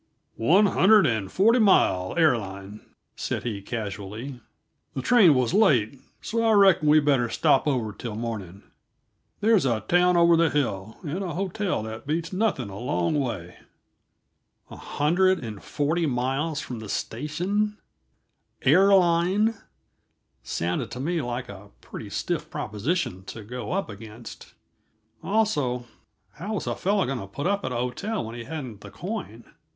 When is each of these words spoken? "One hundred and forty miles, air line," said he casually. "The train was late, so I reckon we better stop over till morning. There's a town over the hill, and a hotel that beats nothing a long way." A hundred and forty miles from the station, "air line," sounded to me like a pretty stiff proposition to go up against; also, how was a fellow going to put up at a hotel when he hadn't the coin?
"One 0.41 0.65
hundred 0.65 1.05
and 1.05 1.31
forty 1.31 1.59
miles, 1.59 2.17
air 2.17 2.35
line," 2.35 2.81
said 3.15 3.43
he 3.43 3.61
casually. 3.61 4.41
"The 4.95 5.03
train 5.03 5.35
was 5.35 5.53
late, 5.53 5.99
so 6.23 6.41
I 6.43 6.53
reckon 6.53 6.87
we 6.89 6.99
better 6.99 7.29
stop 7.29 7.67
over 7.67 7.91
till 7.93 8.15
morning. 8.15 8.63
There's 9.41 9.63
a 9.63 9.81
town 9.81 10.17
over 10.17 10.35
the 10.35 10.49
hill, 10.49 10.97
and 11.03 11.23
a 11.23 11.35
hotel 11.35 11.83
that 11.83 12.07
beats 12.07 12.33
nothing 12.33 12.67
a 12.71 12.79
long 12.79 13.13
way." 13.19 13.57
A 14.71 14.75
hundred 14.75 15.43
and 15.43 15.63
forty 15.63 16.07
miles 16.07 16.61
from 16.61 16.79
the 16.79 16.89
station, 16.89 17.77
"air 18.63 18.91
line," 18.95 19.53
sounded 20.41 20.89
to 20.89 20.99
me 20.99 21.21
like 21.21 21.47
a 21.47 21.69
pretty 21.79 22.09
stiff 22.09 22.49
proposition 22.49 23.23
to 23.25 23.43
go 23.43 23.71
up 23.71 23.87
against; 23.87 24.55
also, 25.21 25.85
how 26.37 26.55
was 26.55 26.65
a 26.65 26.75
fellow 26.75 27.05
going 27.05 27.19
to 27.19 27.27
put 27.27 27.45
up 27.45 27.63
at 27.63 27.71
a 27.71 27.75
hotel 27.75 28.25
when 28.25 28.33
he 28.33 28.45
hadn't 28.45 28.81
the 28.81 28.89
coin? 28.89 29.43